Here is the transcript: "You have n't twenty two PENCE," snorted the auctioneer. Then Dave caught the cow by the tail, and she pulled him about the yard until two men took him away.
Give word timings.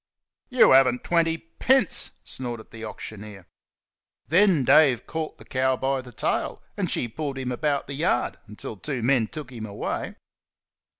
"You 0.49 0.71
have 0.71 0.87
n't 0.87 1.03
twenty 1.03 1.37
two 1.37 1.43
PENCE," 1.59 2.09
snorted 2.23 2.71
the 2.71 2.83
auctioneer. 2.83 3.45
Then 4.27 4.63
Dave 4.63 5.05
caught 5.05 5.37
the 5.37 5.45
cow 5.45 5.77
by 5.77 6.01
the 6.01 6.11
tail, 6.11 6.63
and 6.75 6.89
she 6.89 7.07
pulled 7.07 7.37
him 7.37 7.51
about 7.51 7.85
the 7.85 7.93
yard 7.93 8.39
until 8.47 8.77
two 8.77 9.03
men 9.03 9.27
took 9.27 9.51
him 9.51 9.67
away. 9.67 10.15